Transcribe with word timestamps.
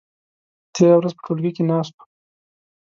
تېره 0.73 0.95
ورځ 0.97 1.11
په 1.15 1.21
ټولګي 1.25 1.51
کې 1.55 1.63
ناست 1.71 1.93
وو. 1.97 2.03